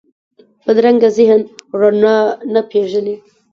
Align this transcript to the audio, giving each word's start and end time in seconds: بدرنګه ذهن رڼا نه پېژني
بدرنګه 0.65 1.09
ذهن 1.17 1.41
رڼا 1.79 2.17
نه 2.53 2.61
پېژني 2.69 3.15